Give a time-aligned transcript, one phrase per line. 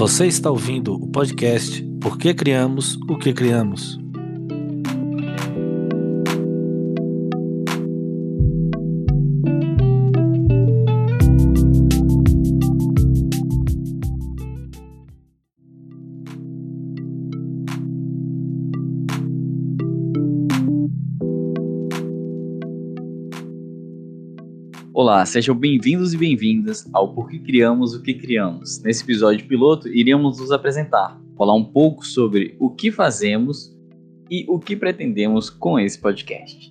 [0.00, 3.99] Você está ouvindo o podcast Por que Criamos o que Criamos?
[25.10, 28.80] Olá, sejam bem-vindos e bem-vindas ao Por que Criamos o que Criamos.
[28.80, 33.76] Nesse episódio piloto, iremos nos apresentar, falar um pouco sobre o que fazemos
[34.30, 36.70] e o que pretendemos com esse podcast.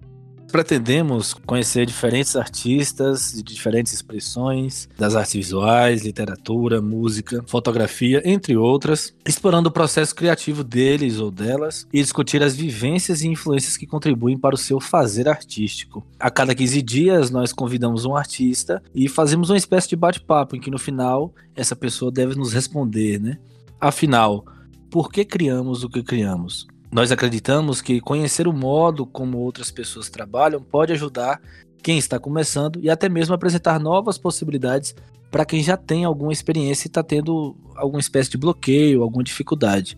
[0.52, 9.14] Pretendemos conhecer diferentes artistas de diferentes expressões, das artes visuais, literatura, música, fotografia, entre outras,
[9.26, 14.38] explorando o processo criativo deles ou delas e discutir as vivências e influências que contribuem
[14.38, 16.06] para o seu fazer artístico.
[16.20, 20.60] A cada 15 dias, nós convidamos um artista e fazemos uma espécie de bate-papo em
[20.60, 23.38] que no final essa pessoa deve nos responder, né?
[23.80, 24.44] Afinal,
[24.90, 26.68] por que criamos o que criamos?
[26.92, 31.40] Nós acreditamos que conhecer o modo como outras pessoas trabalham pode ajudar
[31.84, 34.96] quem está começando e até mesmo apresentar novas possibilidades
[35.30, 39.96] para quem já tem alguma experiência e está tendo alguma espécie de bloqueio, alguma dificuldade.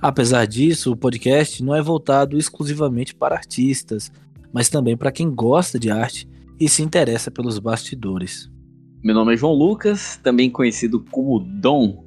[0.00, 4.10] Apesar disso, o podcast não é voltado exclusivamente para artistas,
[4.50, 6.26] mas também para quem gosta de arte
[6.58, 8.50] e se interessa pelos bastidores.
[9.04, 12.02] Meu nome é João Lucas, também conhecido como Dom,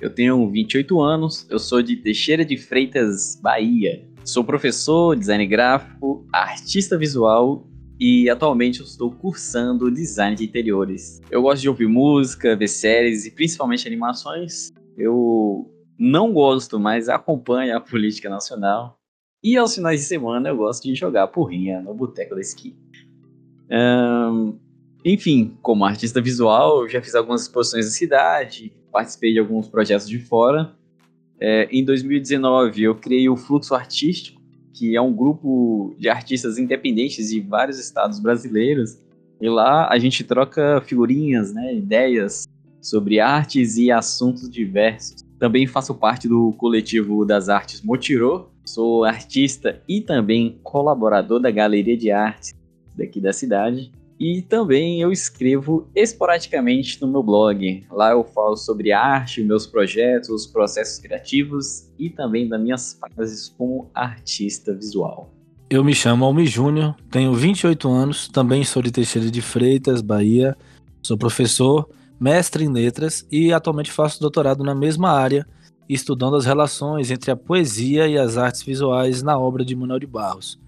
[0.00, 4.06] eu tenho 28 anos, eu sou de Teixeira de Freitas, Bahia.
[4.24, 7.66] Sou professor, design gráfico, artista visual
[7.98, 11.20] e atualmente eu estou cursando design de interiores.
[11.30, 14.70] Eu gosto de ouvir música, ver séries e principalmente animações.
[14.98, 18.98] Eu não gosto, mas acompanho a política nacional.
[19.42, 22.76] E aos finais de semana eu gosto de jogar porrinha no boteco da esquina.
[23.70, 24.58] Um,
[25.04, 30.08] enfim, como artista visual, eu já fiz algumas exposições na cidade, participei de alguns projetos
[30.08, 30.72] de fora.
[31.38, 34.40] É, em 2019, eu criei o Fluxo Artístico,
[34.72, 38.96] que é um grupo de artistas independentes de vários estados brasileiros.
[39.38, 42.48] E lá a gente troca figurinhas, né, ideias
[42.80, 45.22] sobre artes e assuntos diversos.
[45.38, 51.98] Também faço parte do coletivo das artes Motirô, sou artista e também colaborador da Galeria
[51.98, 52.54] de Artes
[52.96, 53.92] daqui da cidade.
[54.18, 57.86] E também eu escrevo esporadicamente no meu blog.
[57.90, 63.90] Lá eu falo sobre arte, meus projetos, processos criativos e também das minhas fases como
[63.94, 65.30] artista visual.
[65.68, 70.56] Eu me chamo Almi Júnior, tenho 28 anos, também sou de Teixeira de Freitas, Bahia.
[71.02, 71.88] Sou professor,
[72.18, 75.46] mestre em letras e atualmente faço doutorado na mesma área,
[75.88, 80.06] estudando as relações entre a poesia e as artes visuais na obra de Manuel de
[80.06, 80.58] Barros.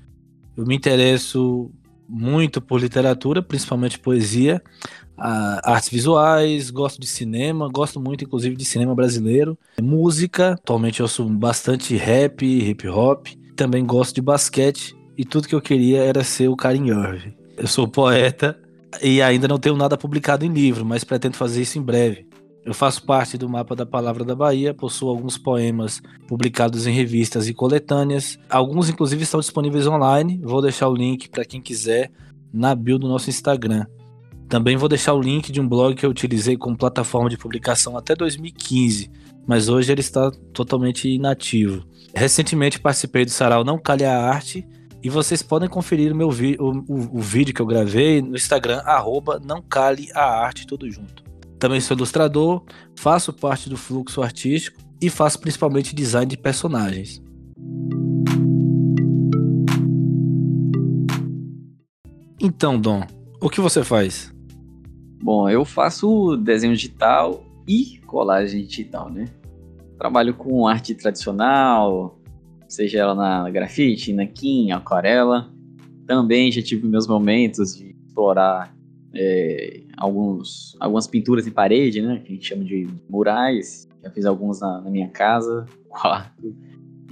[0.56, 1.70] Eu me interesso
[2.08, 4.62] muito por literatura, principalmente poesia,
[5.16, 11.24] artes visuais, gosto de cinema, gosto muito inclusive de cinema brasileiro, música, atualmente eu ouço
[11.24, 13.26] bastante rap, hip hop,
[13.56, 17.34] também gosto de basquete e tudo que eu queria era ser o Karim Irving.
[17.56, 18.56] Eu sou poeta
[19.02, 22.27] e ainda não tenho nada publicado em livro, mas pretendo fazer isso em breve.
[22.68, 27.48] Eu faço parte do Mapa da Palavra da Bahia, possuo alguns poemas publicados em revistas
[27.48, 28.38] e coletâneas.
[28.46, 30.38] Alguns, inclusive, estão disponíveis online.
[30.44, 32.12] Vou deixar o link para quem quiser
[32.52, 33.86] na bio do nosso Instagram.
[34.50, 37.96] Também vou deixar o link de um blog que eu utilizei como plataforma de publicação
[37.96, 39.10] até 2015,
[39.46, 41.86] mas hoje ele está totalmente inativo.
[42.14, 44.68] Recentemente participei do Sarau Não Calhe a Arte
[45.02, 48.82] e vocês podem conferir o meu o, o, o vídeo que eu gravei no Instagram,
[48.84, 51.28] arroba Não Cale a Arte, tudo junto.
[51.58, 52.62] Também sou ilustrador,
[52.96, 57.22] faço parte do fluxo artístico e faço principalmente design de personagens.
[62.40, 63.02] Então, Dom,
[63.40, 64.32] o que você faz?
[65.20, 69.26] Bom, eu faço desenho digital e colagem digital, né?
[69.98, 72.20] Trabalho com arte tradicional,
[72.68, 75.52] seja ela na grafite, naquim, aquarela.
[76.06, 78.72] Também já tive meus momentos de explorar
[79.12, 82.20] é, alguns, algumas pinturas em parede, né?
[82.24, 83.88] Que a gente chama de murais.
[84.02, 86.54] Já fiz alguns na, na minha casa, quarto.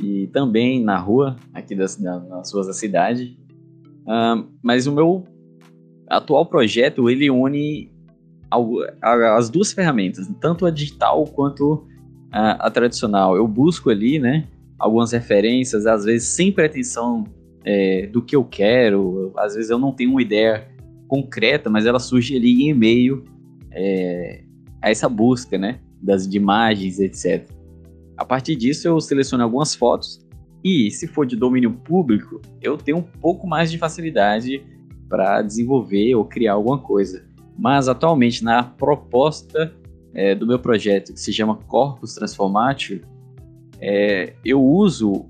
[0.01, 3.39] E também na rua, aqui das, na, nas ruas da cidade.
[4.03, 5.25] Uh, mas o meu
[6.09, 7.91] atual projeto, ele une
[9.03, 11.85] as duas ferramentas, tanto a digital quanto
[12.31, 13.37] a, a, tradicional.
[13.37, 14.47] Eu busco ali, né?
[14.79, 17.25] Algumas referências, às vezes sem pretensão
[17.65, 19.33] é, do que eu quero.
[19.37, 20.69] Às vezes eu não tenho uma ideia
[21.09, 23.25] concreta, mas ela surge ali em e-mail
[23.73, 24.43] é,
[24.83, 25.81] a essa busca, né?
[26.03, 27.49] Das de imagens, etc.
[28.17, 30.27] A partir disso, eu seleciono algumas fotos
[30.65, 34.65] e, se for de domínio público, eu tenho um pouco mais de facilidade
[35.09, 37.25] para desenvolver ou criar alguma coisa.
[37.59, 39.75] Mas atualmente, na proposta
[40.15, 43.03] é, do meu projeto, que se chama Corpus Transformatio,
[43.81, 45.27] é, eu uso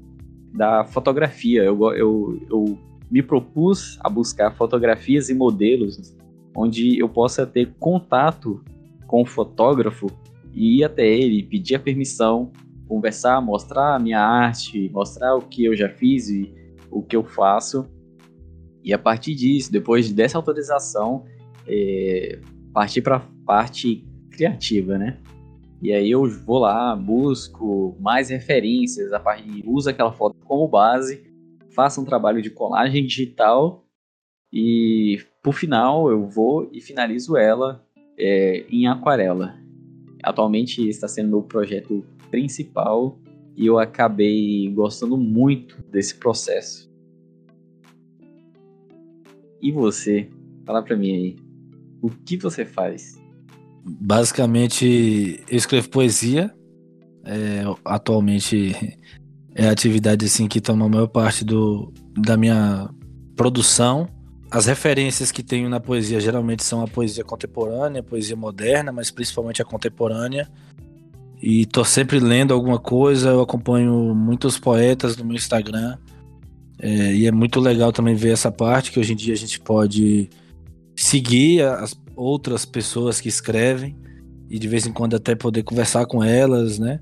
[0.55, 1.63] da fotografia.
[1.65, 2.79] Eu, eu, eu
[3.11, 6.17] me propus a buscar fotografias e modelos
[6.57, 8.65] onde eu possa ter contato
[9.07, 10.07] com o fotógrafo
[10.53, 12.51] e ir até ele, pedir a permissão,
[12.89, 16.53] conversar, mostrar a minha arte, mostrar o que eu já fiz e
[16.91, 17.87] o que eu faço.
[18.83, 21.25] E a partir disso, depois dessa autorização,
[21.69, 22.39] é,
[22.73, 25.19] partir para a parte criativa, né?
[25.83, 31.23] E aí eu vou lá, busco mais referências, a partir, uso aquela foto como base,
[31.77, 33.85] faço um trabalho de colagem digital
[34.51, 37.87] e por final eu vou e finalizo ela
[38.19, 39.55] é, em aquarela.
[40.23, 43.21] Atualmente está sendo meu projeto principal
[43.55, 46.91] e eu acabei gostando muito desse processo.
[49.61, 50.31] E você?
[50.65, 51.37] Fala pra mim aí.
[52.01, 53.21] O que você faz?
[53.85, 56.53] Basicamente, eu escrevo poesia.
[57.25, 58.73] É, atualmente
[59.59, 62.91] é a atividade assim que toma a maior parte do, da minha
[63.35, 64.07] produção.
[64.51, 69.11] As referências que tenho na poesia geralmente são a poesia contemporânea, a poesia moderna, mas
[69.11, 70.47] principalmente a contemporânea.
[71.43, 75.97] E tô sempre lendo alguma coisa, eu acompanho muitos poetas no meu Instagram.
[76.79, 79.59] É, e é muito legal também ver essa parte que hoje em dia a gente
[79.59, 80.29] pode
[80.95, 83.97] seguir as outras pessoas que escrevem
[84.51, 87.01] e de vez em quando até poder conversar com elas, né?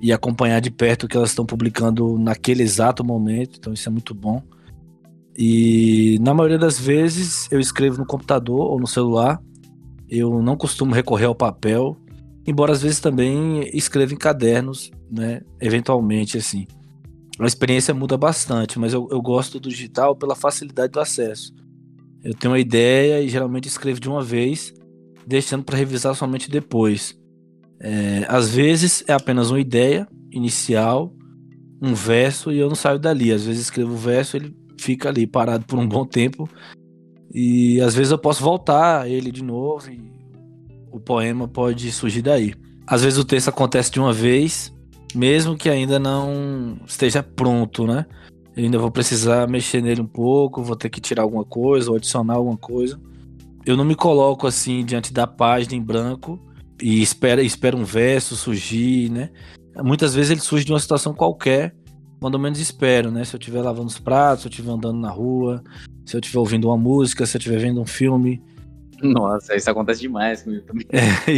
[0.00, 3.56] E acompanhar de perto o que elas estão publicando naquele exato momento.
[3.58, 4.42] Então isso é muito bom.
[5.36, 9.40] E na maioria das vezes eu escrevo no computador ou no celular.
[10.08, 11.96] Eu não costumo recorrer ao papel,
[12.46, 15.40] embora às vezes também escreva em cadernos, né?
[15.60, 16.66] Eventualmente, assim.
[17.38, 21.52] A experiência muda bastante, mas eu, eu gosto do digital pela facilidade do acesso.
[22.22, 24.72] Eu tenho uma ideia e geralmente escrevo de uma vez,
[25.26, 27.18] deixando para revisar somente depois.
[27.80, 31.12] É, às vezes é apenas uma ideia inicial,
[31.80, 33.32] um verso e eu não saio dali.
[33.32, 36.48] Às vezes escrevo o verso, ele fica ali parado por um bom tempo.
[37.32, 40.00] E às vezes eu posso voltar ele de novo e
[40.90, 42.54] o poema pode surgir daí.
[42.86, 44.72] Às vezes o texto acontece de uma vez,
[45.14, 48.06] mesmo que ainda não esteja pronto, né?
[48.56, 51.96] Eu ainda vou precisar mexer nele um pouco, vou ter que tirar alguma coisa ou
[51.96, 53.00] adicionar alguma coisa.
[53.66, 56.38] Eu não me coloco assim diante da página em branco
[56.80, 59.30] e espero, espero um verso surgir, né?
[59.82, 61.74] Muitas vezes ele surge de uma situação qualquer
[62.24, 63.22] quando menos espero, né?
[63.22, 65.62] Se eu estiver lavando os pratos, se eu estiver andando na rua,
[66.06, 68.42] se eu estiver ouvindo uma música, se eu estiver vendo um filme.
[69.02, 70.86] Nossa, isso acontece demais comigo também.
[70.90, 71.30] É,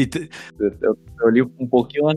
[0.61, 2.09] eu, eu, eu, li um pouquinho,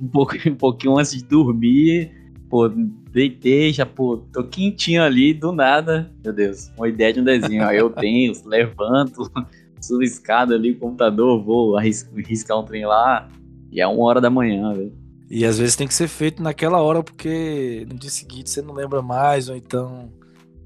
[0.00, 2.10] um pouquinho, um pouquinho antes de dormir,
[2.50, 7.24] pô, deitei, já, pô, tô quentinho ali, do nada, meu Deus, uma ideia de um
[7.24, 7.64] desenho.
[7.64, 9.30] Aí eu tenho, levanto,
[9.86, 13.28] subo escada ali, computador, vou arriscar um trem lá,
[13.70, 14.92] e é uma hora da manhã, velho.
[15.28, 18.74] E às vezes tem que ser feito naquela hora, porque no dia seguinte você não
[18.74, 20.12] lembra mais, ou então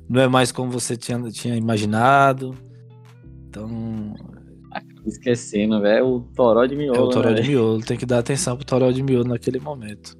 [0.09, 2.55] não é mais como você tinha, tinha imaginado.
[3.49, 4.15] Então.
[5.07, 6.99] Esquecendo, velho, o toró de miolo.
[6.99, 9.59] É o toró né, de miolo, tem que dar atenção pro toró de miolo naquele
[9.59, 10.15] momento.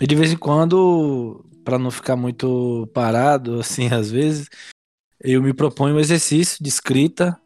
[0.00, 4.48] E de vez em quando, para não ficar muito parado, assim, às vezes,
[5.20, 7.38] eu me proponho um exercício de escrita,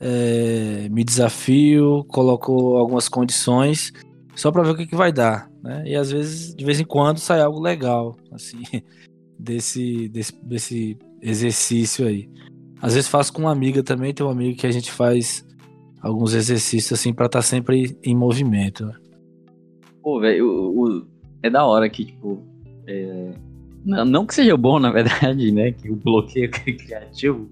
[0.00, 3.92] é, me desafio, coloco algumas condições
[4.34, 5.82] só para ver o que, que vai dar, né?
[5.86, 8.62] E às vezes, de vez em quando, sai algo legal, assim,
[9.38, 12.28] desse, desse, desse exercício aí.
[12.80, 15.46] Às vezes faço com uma amiga também, tem uma amiga que a gente faz
[16.00, 18.86] alguns exercícios assim para estar tá sempre em movimento.
[18.86, 18.94] Né?
[20.02, 21.06] Pô, velho,
[21.42, 22.42] é da hora que, tipo,
[22.86, 23.32] é...
[23.84, 25.72] não, não, que seja bom, na verdade, né?
[25.72, 27.50] Que o bloqueio criativo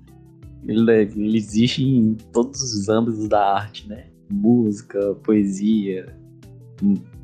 [0.66, 4.06] ele, ele existe em todos os âmbitos da arte, né?
[4.30, 6.14] Música, poesia,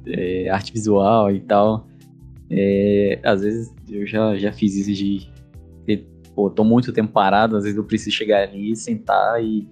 [0.06, 1.86] é, arte visual e tal.
[2.50, 5.28] É, às vezes eu já, já fiz isso de.
[5.84, 9.68] Ter, pô, tô muito tempo parado, às vezes eu preciso chegar ali, sentar e.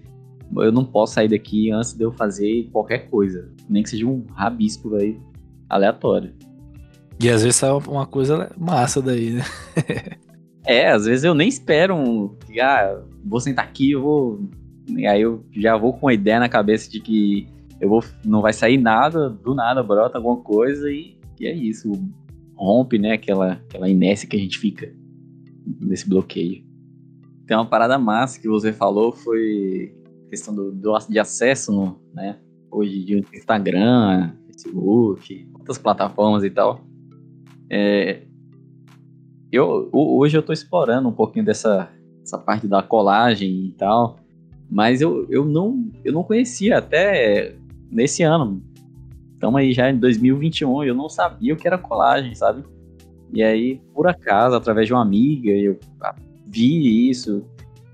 [0.54, 3.50] Eu não posso sair daqui antes de eu fazer qualquer coisa.
[3.70, 5.18] Nem que seja um rabisco aí,
[5.66, 6.34] aleatório.
[7.18, 9.42] E às vezes sai uma coisa massa daí, né?
[10.66, 12.36] é, às vezes eu nem espero um.
[12.60, 14.48] Ah, vou sentar aqui, eu vou.
[15.08, 17.46] Aí eu já vou com a ideia na cabeça de que
[17.80, 21.90] eu vou, não vai sair nada, do nada brota alguma coisa e, e é isso.
[22.54, 24.94] Rompe, né, aquela, aquela inércia que a gente fica
[25.80, 26.64] nesse bloqueio.
[27.46, 29.92] Tem uma parada massa que você falou foi
[30.28, 32.38] questão do, do de acesso, no, né?
[32.70, 36.80] Hoje de Instagram, Facebook, outras plataformas e tal.
[37.68, 38.22] É,
[39.50, 41.90] eu, hoje eu estou explorando um pouquinho dessa
[42.22, 44.16] essa parte da colagem e tal,
[44.70, 47.54] mas eu, eu, não, eu não conhecia até
[47.90, 48.62] nesse ano.
[49.34, 52.64] Estamos aí já em 2021 e eu não sabia o que era colagem, sabe?
[53.32, 55.78] E aí, por acaso, através de uma amiga, eu
[56.46, 57.44] vi isso.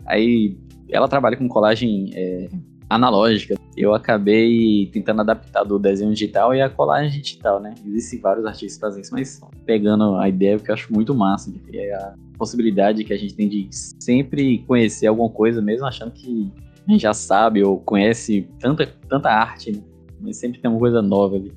[0.04, 0.56] Aí
[0.90, 2.48] ela trabalha com colagem é,
[2.88, 3.54] analógica.
[3.76, 7.74] Eu acabei tentando adaptar do desenho digital e a colagem digital, né?
[7.86, 11.52] Existem vários artistas que fazem isso, mas pegando a ideia que eu acho muito massa,
[11.52, 16.12] que é a possibilidade que a gente tem de sempre conhecer alguma coisa, mesmo achando
[16.12, 16.50] que
[16.86, 19.82] a gente já sabe ou conhece tanta, tanta arte, né?
[20.20, 21.52] Mas sempre tem uma coisa nova ali.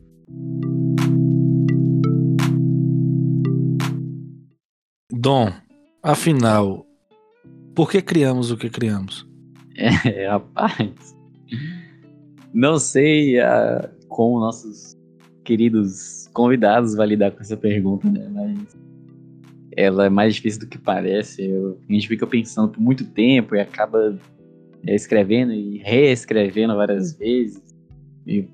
[5.11, 5.51] Dom,
[6.03, 6.85] afinal,
[7.75, 9.27] por que criamos o que criamos?
[10.03, 11.20] É, rapaz.
[12.53, 14.97] Não sei uh, como nossos
[15.43, 18.29] queridos convidados vão lidar com essa pergunta, né?
[18.29, 18.77] Mas
[19.75, 21.45] ela é mais difícil do que parece.
[21.45, 24.17] Eu, a gente fica pensando por muito tempo e acaba
[24.85, 27.61] é, escrevendo e reescrevendo várias vezes.
[28.27, 28.47] E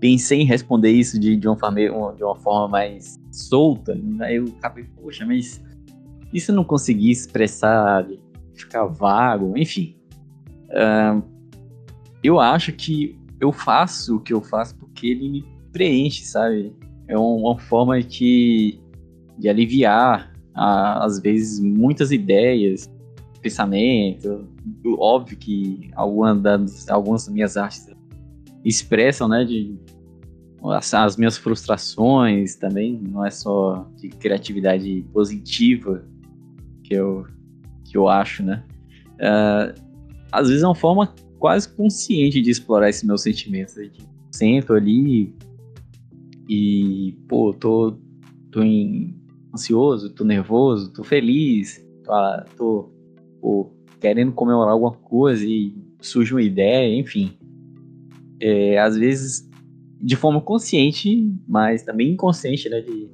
[0.00, 3.98] pensei em responder isso de, de, uma, forma, de uma forma mais solta.
[4.20, 5.62] Aí eu acabei, poxa, mas
[6.34, 8.06] se eu não conseguir expressar,
[8.54, 9.96] ficar vago, enfim.
[10.70, 11.31] Uh,
[12.22, 16.72] eu acho que eu faço o que eu faço porque ele me preenche, sabe?
[17.08, 18.78] É uma forma de,
[19.38, 22.90] de aliviar, às vezes, muitas ideias,
[23.40, 24.46] pensamento.
[24.98, 27.88] Óbvio que algumas das, algumas das minhas artes
[28.64, 29.76] expressam, né, de,
[30.70, 36.04] as, as minhas frustrações também, não é só de criatividade positiva
[36.84, 37.26] que eu,
[37.84, 38.62] que eu acho, né?
[39.14, 39.74] Uh,
[40.30, 41.12] às vezes é uma forma
[41.42, 43.76] quase consciente de explorar esses meus sentimentos.
[43.76, 43.90] Eu
[44.30, 45.34] sento ali
[46.48, 47.98] e, pô, tô,
[48.52, 49.20] tô em,
[49.52, 52.12] ansioso, tô nervoso, tô feliz, tô,
[52.56, 52.90] tô
[53.40, 57.36] pô, querendo comemorar alguma coisa e surge uma ideia, enfim.
[58.38, 59.50] É, às vezes
[60.00, 62.80] de forma consciente, mas também inconsciente, né?
[62.82, 63.10] De,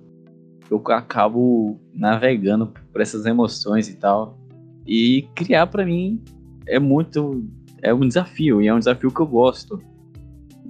[0.70, 4.38] eu acabo navegando por essas emoções e tal.
[4.86, 6.22] E criar para mim
[6.66, 7.42] é muito
[7.82, 9.80] é um desafio, e é um desafio que eu gosto.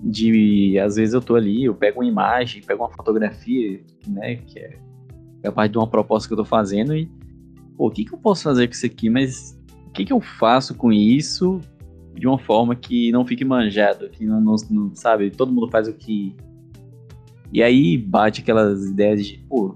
[0.00, 4.58] De, às vezes eu tô ali, eu pego uma imagem, pego uma fotografia, né, que
[4.60, 4.78] é,
[5.42, 7.10] é parte de uma proposta que eu tô fazendo e,
[7.76, 10.20] pô, o que que eu posso fazer com isso aqui, mas o que que eu
[10.20, 11.60] faço com isso
[12.14, 15.88] de uma forma que não fique manjado, que não, não, não sabe, todo mundo faz
[15.88, 16.34] o que...
[17.52, 19.74] E aí bate aquelas ideias de, pô,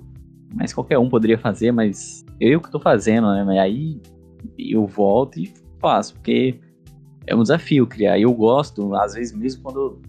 [0.54, 4.00] mas qualquer um poderia fazer, mas eu que tô fazendo, né, mas aí
[4.56, 6.60] eu volto e faço, porque
[7.26, 8.18] é um desafio criar.
[8.18, 10.02] Eu gosto, às vezes, mesmo quando eu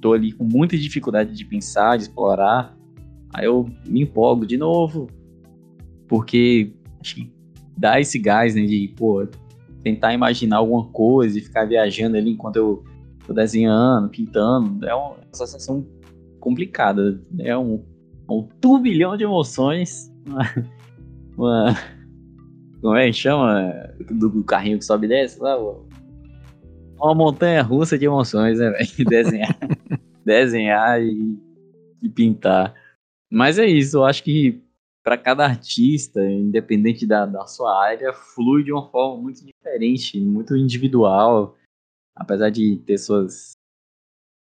[0.00, 2.76] tô ali com muita dificuldade de pensar, de explorar,
[3.32, 5.08] aí eu me empolgo de novo,
[6.08, 7.32] porque acho que
[7.76, 9.26] dá esse gás, né, de, pô,
[9.82, 12.84] tentar imaginar alguma coisa e ficar viajando ali enquanto eu
[13.26, 15.86] tô desenhando, pintando, é uma sensação
[16.40, 17.84] complicada, é um,
[18.28, 20.42] um turbilhão de emoções, uma,
[21.36, 21.76] uma
[22.80, 23.72] como é que chama
[24.10, 25.56] do carrinho que sobe e desce lá,
[27.02, 28.88] uma montanha russa de emoções, né, velho?
[29.08, 29.58] Desenhar,
[30.24, 31.38] desenhar e,
[32.02, 32.74] e, pintar.
[33.30, 34.62] Mas é isso, eu acho que
[35.02, 40.56] para cada artista, independente da, da sua área, flui de uma forma muito diferente, muito
[40.56, 41.56] individual.
[42.14, 43.52] Apesar de ter suas,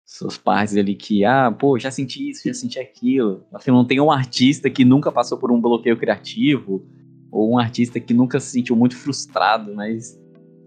[0.05, 3.43] suas partes ali que, ah, pô, já senti isso, já senti aquilo.
[3.53, 6.85] Assim, não tem um artista que nunca passou por um bloqueio criativo,
[7.31, 10.19] ou um artista que nunca se sentiu muito frustrado, mas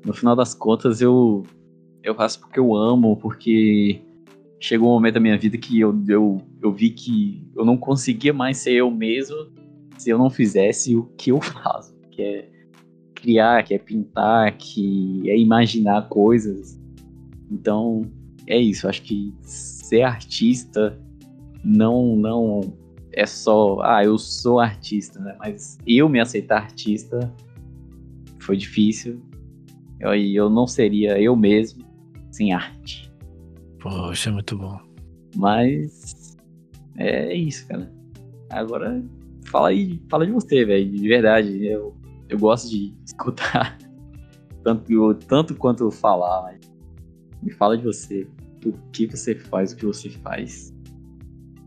[0.05, 1.45] no final das contas eu
[2.05, 4.03] eu faço porque eu amo, porque
[4.61, 8.33] chegou um momento da minha vida que eu, eu, eu vi que eu não conseguia
[8.33, 9.49] mais ser eu mesmo
[9.97, 12.49] se eu não fizesse o que eu faço, que é
[13.15, 16.79] criar, que é pintar, que é imaginar coisas.
[17.51, 18.03] Então,
[18.47, 18.87] é isso.
[18.87, 20.99] Acho que ser artista
[21.65, 22.61] não não
[23.13, 25.37] é só, ah, eu sou artista, né?
[25.39, 27.33] Mas eu me aceitar artista
[28.41, 29.23] foi difícil.
[30.01, 31.94] E eu, eu não seria eu mesmo
[32.35, 33.13] sem arte.
[33.81, 34.79] Poxa, muito bom.
[35.37, 36.37] Mas
[36.97, 37.93] é isso, cara.
[38.51, 39.03] Agora
[39.47, 41.65] fala aí, fala de você, velho, de verdade.
[41.65, 41.97] Eu,
[42.29, 43.79] eu gosto de escutar
[44.65, 46.61] tanto, tanto quanto falar, mas
[47.43, 48.27] me fala de você.
[48.67, 50.73] O que você faz, o que você faz.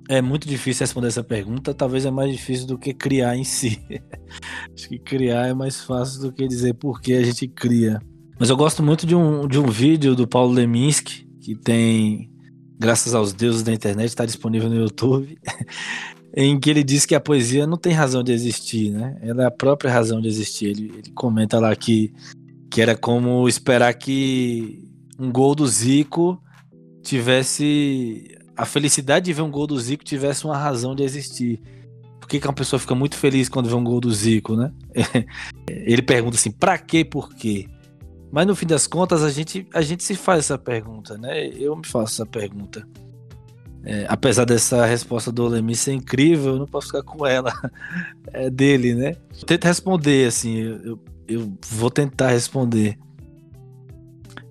[0.10, 3.80] É muito difícil responder essa pergunta, talvez é mais difícil do que criar em si.
[4.74, 8.02] Acho que criar é mais fácil do que dizer por que a gente cria.
[8.40, 12.30] Mas eu gosto muito de um, de um vídeo do Paulo Leminski, que tem,
[12.78, 15.38] graças aos deuses da internet, está disponível no YouTube,
[16.36, 19.18] em que ele diz que a poesia não tem razão de existir, né?
[19.22, 20.68] Ela é a própria razão de existir.
[20.68, 22.14] Ele, ele comenta lá que,
[22.70, 26.40] que era como esperar que um gol do Zico
[27.02, 31.60] tivesse a felicidade de ver um gol do Zico tivesse uma razão de existir.
[32.20, 34.72] Por que, que uma pessoa fica muito feliz quando vê um gol do Zico, né?
[35.70, 37.68] Ele pergunta assim, pra quê, por quê?
[38.32, 41.48] Mas no fim das contas, a gente, a gente se faz essa pergunta, né?
[41.48, 42.86] Eu me faço essa pergunta.
[43.84, 47.54] É, apesar dessa resposta do Olemi ser incrível, eu não posso ficar com ela.
[48.34, 49.16] É dele, né?
[49.46, 53.00] Tenta responder, assim, eu, eu vou tentar responder.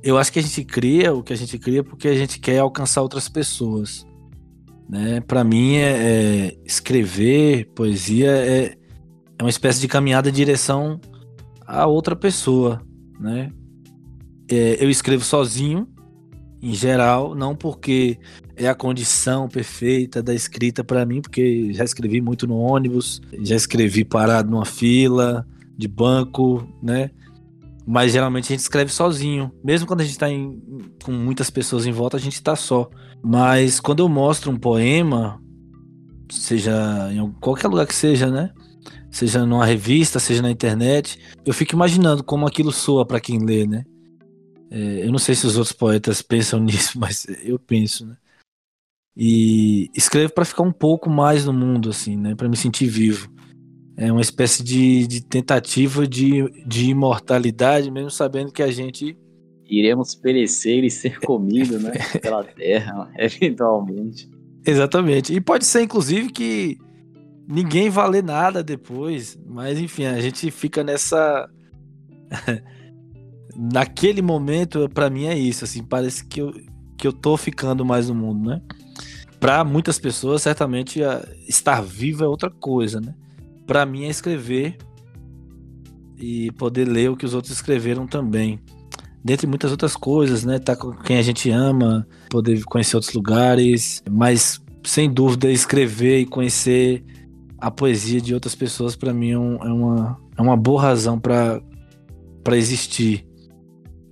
[0.02, 2.58] Eu acho que a gente cria o que a gente cria porque a gente quer
[2.58, 4.06] alcançar outras pessoas.
[4.88, 5.20] Né?
[5.20, 8.76] Para mim, é, é, escrever poesia é,
[9.38, 10.98] é uma espécie de caminhada em direção
[11.66, 12.80] a outra pessoa.
[13.20, 13.52] Né?
[14.48, 15.88] É, eu escrevo sozinho,
[16.62, 18.18] em geral, não porque
[18.56, 23.54] é a condição perfeita da escrita para mim, porque já escrevi muito no ônibus, já
[23.54, 27.10] escrevi parado numa fila de banco, né?
[27.86, 29.52] Mas geralmente a gente escreve sozinho.
[29.62, 30.26] Mesmo quando a gente está
[31.04, 32.90] com muitas pessoas em volta, a gente está só.
[33.22, 35.40] Mas quando eu mostro um poema,
[36.28, 38.50] seja em qualquer lugar que seja, né?
[39.10, 43.66] Seja numa revista, seja na internet, eu fico imaginando como aquilo soa para quem lê,
[43.66, 43.84] né?
[44.70, 48.16] É, eu não sei se os outros poetas pensam nisso, mas eu penso, né?
[49.16, 52.34] E escrevo para ficar um pouco mais no mundo, assim, né?
[52.34, 53.30] Para me sentir vivo.
[53.96, 59.16] É uma espécie de, de tentativa de, de imortalidade, mesmo sabendo que a gente
[59.68, 61.92] iremos perecer e ser comido, né?
[62.20, 64.28] Pela terra, eventualmente.
[64.64, 65.32] Exatamente.
[65.32, 66.78] E pode ser, inclusive, que
[67.48, 69.38] ninguém valer nada depois.
[69.46, 71.48] Mas, enfim, a gente fica nessa.
[73.58, 75.64] Naquele momento, para mim é isso.
[75.64, 76.52] Assim, parece que eu,
[76.96, 78.60] que eu tô ficando mais no mundo, né?
[79.40, 81.00] Para muitas pessoas, certamente,
[81.48, 83.14] estar vivo é outra coisa, né?
[83.66, 84.76] Para mim é escrever
[86.16, 88.58] e poder ler o que os outros escreveram também.
[89.22, 90.58] Dentre muitas outras coisas, né?
[90.58, 96.26] Tá com quem a gente ama, poder conhecer outros lugares, mas sem dúvida escrever e
[96.26, 97.04] conhecer
[97.58, 101.60] a poesia de outras pessoas para mim é, é, uma, é uma boa razão para
[102.52, 103.25] existir.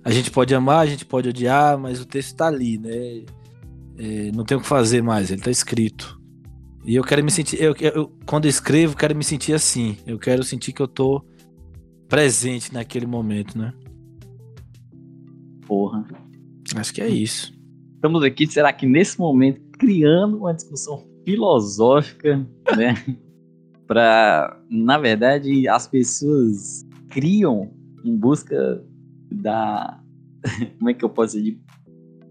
[0.05, 3.25] A gente pode amar, a gente pode odiar, mas o texto está ali, né?
[3.97, 6.21] É, não tem o que fazer mais, ele está escrito.
[6.85, 9.97] E eu quero me sentir, eu, eu, quando eu escrevo, quero me sentir assim.
[10.05, 11.25] Eu quero sentir que eu tô
[12.07, 13.73] presente naquele momento, né?
[15.65, 16.05] Porra.
[16.75, 17.51] Acho que é isso.
[17.95, 22.93] Estamos aqui, será que nesse momento, criando uma discussão filosófica, né?
[23.87, 27.71] para, na verdade, as pessoas criam
[28.03, 28.83] em busca
[29.35, 29.99] da.
[30.77, 31.51] Como é que eu posso dizer?
[31.51, 31.59] De,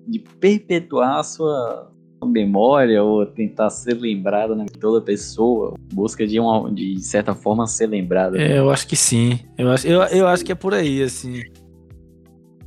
[0.07, 1.93] de perpetuar a sua
[2.25, 7.87] memória ou tentar ser lembrado na toda pessoa, busca de uma de certa forma ser
[7.87, 8.37] lembrado.
[8.37, 9.40] É, eu acho que sim.
[9.59, 11.43] Eu acho, eu, eu acho que é por aí, assim.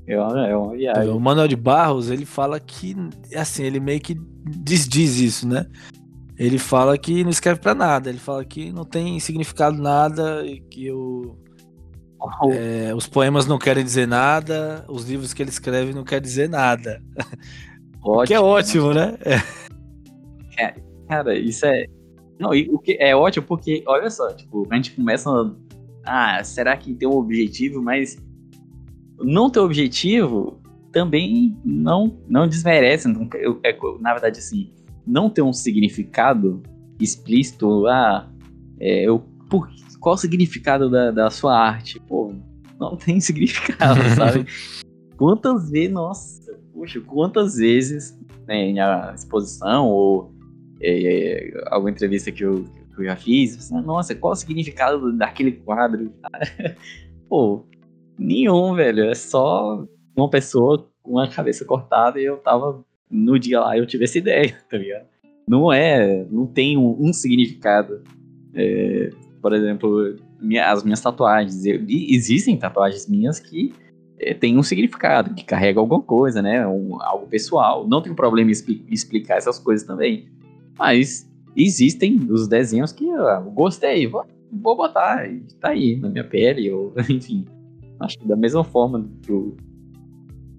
[0.08, 1.10] É uma, é uma viagem.
[1.10, 2.96] O Manuel de Barros, ele fala que,
[3.36, 5.66] assim, ele meio que desdiz isso, né?
[6.38, 10.60] Ele fala que não escreve para nada, ele fala que não tem significado nada e
[10.60, 11.36] que o.
[12.52, 16.50] é, os poemas não querem dizer nada, os livros que ele escreve não querem dizer
[16.50, 17.02] nada.
[18.04, 19.18] Ótimo, que é ótimo, né?
[20.58, 20.74] É.
[21.08, 21.86] Cara, isso é.
[22.40, 25.30] Não, o que é ótimo porque, olha só, tipo, a gente começa.
[26.06, 27.82] Ah, será que tem um objetivo?
[27.82, 28.18] Mas
[29.20, 33.08] não ter objetivo também não, não desmerece.
[33.08, 34.72] Não, eu, é, na verdade, assim,
[35.06, 36.62] não ter um significado
[37.00, 37.88] explícito.
[37.88, 38.30] Ah,
[38.80, 42.00] é, eu, por, qual o significado da, da sua arte?
[42.02, 42.34] Pô,
[42.80, 44.46] não tem significado, sabe?
[45.18, 50.32] Quantas vezes, nossa, puxa, quantas vezes né, em a exposição ou
[50.80, 55.54] é, é, alguma entrevista que eu, que eu já fiz, nossa, qual o significado daquele
[55.54, 56.14] quadro?
[57.28, 57.66] Pô,
[58.18, 59.06] nenhum, velho.
[59.06, 63.86] É só uma pessoa com a cabeça cortada e eu tava no dia lá eu
[63.86, 65.08] tive essa ideia, tá ligado?
[65.48, 68.04] Não é, não tem um, um significado.
[68.54, 69.10] É,
[69.42, 71.66] por exemplo, minha, as minhas tatuagens.
[71.66, 73.74] Eu, existem tatuagens minhas que
[74.20, 76.68] é, tem um significado, que carrega alguma coisa, né?
[76.68, 77.88] Um, algo pessoal.
[77.88, 80.28] Não tem problema em explicar essas coisas também.
[80.78, 85.28] Mas existem os desenhos que eu gostei, vou, vou botar,
[85.60, 87.46] tá aí na minha pele, ou enfim.
[88.00, 89.58] Acho que da mesma forma pro,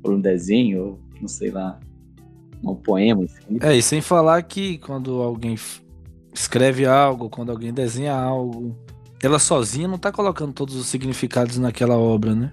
[0.03, 1.79] pro desenho, não sei lá,
[2.64, 3.25] um poema.
[3.25, 3.59] Assim.
[3.62, 5.57] É, e sem falar que quando alguém
[6.40, 8.77] escreve algo, quando alguém desenha algo,
[9.22, 12.53] ela sozinha não tá colocando todos os significados naquela obra, né?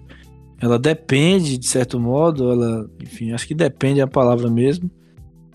[0.60, 4.90] ela depende, de certo modo, ela, enfim, acho que depende a palavra mesmo.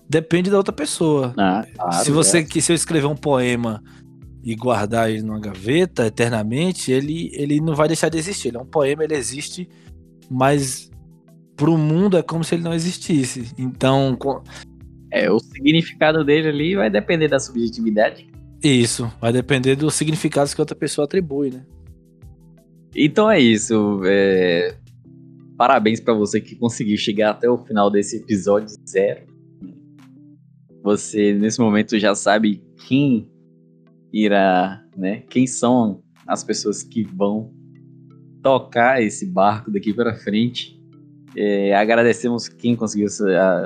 [0.07, 1.33] Depende da outra pessoa.
[1.37, 2.61] Ah, claro, se você é.
[2.61, 3.81] se eu escrever um poema
[4.43, 8.49] e guardar ele numa gaveta eternamente, ele, ele não vai deixar de existir.
[8.49, 9.69] Ele é um poema, ele existe,
[10.29, 10.89] mas
[11.55, 13.53] pro mundo é como se ele não existisse.
[13.57, 14.17] Então,
[15.11, 18.27] É, o significado dele ali vai depender da subjetividade.
[18.63, 21.65] Isso, vai depender dos significados que outra pessoa atribui, né?
[22.95, 24.01] Então é isso.
[24.05, 24.75] É...
[25.57, 29.21] Parabéns para você que conseguiu chegar até o final desse episódio zero.
[30.83, 33.29] Você, nesse momento, já sabe quem
[34.11, 35.23] irá, né?
[35.29, 37.53] Quem são as pessoas que vão
[38.41, 40.79] tocar esse barco daqui para frente.
[41.35, 43.07] É, agradecemos quem conseguiu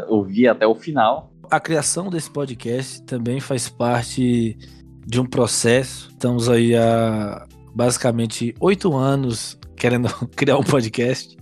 [0.08, 1.34] ouvir até o final.
[1.49, 4.58] A criação desse podcast também faz parte
[5.05, 6.10] de um processo.
[6.10, 11.36] Estamos aí há basicamente oito anos querendo criar um podcast.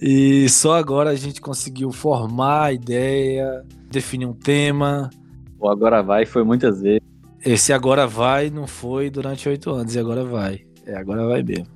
[0.00, 5.10] E só agora a gente conseguiu formar a ideia, definir um tema.
[5.58, 7.00] O Agora Vai foi muitas vezes.
[7.44, 10.60] Esse Agora Vai não foi durante oito anos, e agora vai.
[10.86, 11.66] É, agora vai mesmo.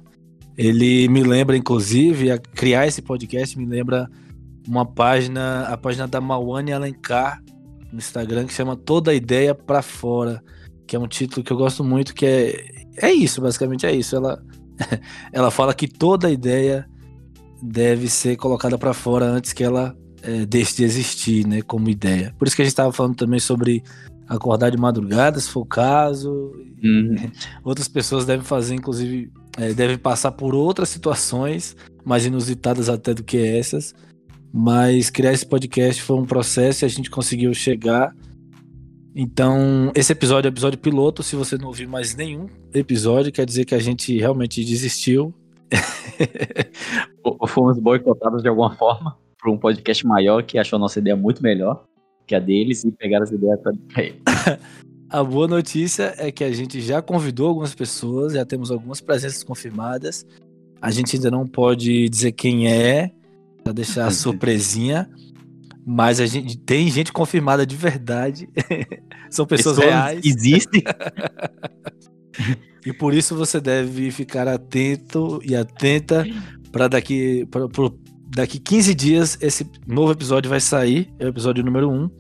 [0.57, 4.09] Ele me lembra, inclusive, a criar esse podcast me lembra
[4.67, 7.43] uma página, a página da Mawane Alencar
[7.93, 10.43] no Instagram que chama Toda Ideia para Fora,
[10.87, 14.17] que é um título que eu gosto muito, que é é isso, basicamente é isso.
[14.17, 14.43] Ela
[15.33, 16.87] ela fala que toda ideia
[17.63, 22.35] deve ser colocada para fora antes que ela é, deixe de existir, né, como ideia.
[22.39, 23.83] Por isso que a gente estava falando também sobre
[24.29, 26.53] acordar de madrugada, se for o caso.
[26.83, 27.17] Uhum.
[27.63, 33.23] Outras pessoas devem fazer, inclusive, é, devem passar por outras situações mais inusitadas até do
[33.23, 33.95] que essas.
[34.53, 38.15] Mas criar esse podcast foi um processo e a gente conseguiu chegar.
[39.15, 41.23] Então, esse episódio é o episódio piloto.
[41.23, 45.35] Se você não ouviu mais nenhum episódio, quer dizer que a gente realmente desistiu.
[47.25, 51.17] Ou fomos boicotados de alguma forma por um podcast maior que achou a nossa ideia
[51.17, 51.85] muito melhor
[52.27, 54.21] que a deles e pegaram as ideias para ele.
[55.09, 59.43] A boa notícia é que a gente já convidou algumas pessoas, já temos algumas presenças
[59.43, 60.27] confirmadas.
[60.81, 63.11] A gente ainda não pode dizer quem é,
[63.63, 65.09] para deixar a surpresinha.
[65.85, 68.49] Mas a gente tem gente confirmada de verdade.
[69.29, 70.21] São pessoas, pessoas reais.
[70.25, 70.83] Existem.
[72.87, 76.25] e por isso você deve ficar atento e atenta
[76.71, 77.99] para daqui pra, pro,
[78.29, 82.11] daqui 15 dias esse novo episódio vai sair, é o episódio número 1.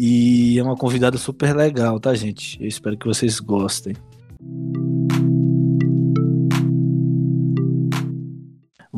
[0.00, 2.56] E é uma convidada super legal, tá, gente?
[2.60, 3.94] Eu espero que vocês gostem.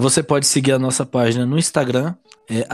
[0.00, 2.14] Você pode seguir a nossa página no Instagram,
[2.48, 2.66] é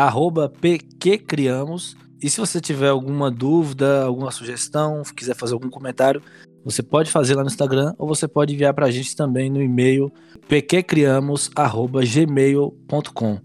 [0.60, 1.96] pqcriamos.
[2.22, 6.22] E se você tiver alguma dúvida, alguma sugestão, quiser fazer algum comentário,
[6.64, 9.60] você pode fazer lá no Instagram ou você pode enviar para a gente também no
[9.60, 10.08] e-mail
[10.46, 13.38] pqcriamos.gmail.com.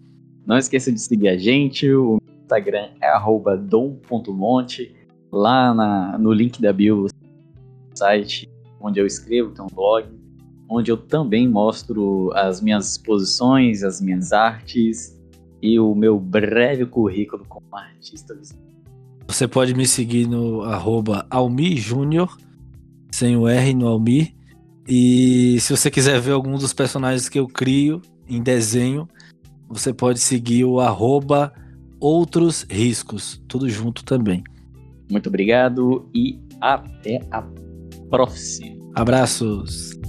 [0.45, 3.11] Não esqueça de seguir a gente, o Instagram é
[3.57, 4.95] dom.monte.
[5.31, 7.07] Lá na, no link da bio,
[7.95, 8.47] site
[8.79, 10.20] onde eu escrevo, tem um blog,
[10.71, 15.19] onde eu também mostro as minhas exposições, as minhas artes
[15.61, 18.33] e o meu breve currículo como artista
[19.27, 22.37] Você pode me seguir no arroba Almi Júnior,
[23.11, 24.33] sem o R no Almi.
[24.87, 29.09] E se você quiser ver algum dos personagens que eu crio em desenho,
[29.67, 31.53] você pode seguir o arroba
[31.99, 34.41] outros riscos, tudo junto também.
[35.11, 37.43] Muito obrigado e até a
[38.09, 38.89] próxima.
[38.95, 40.00] Abraços.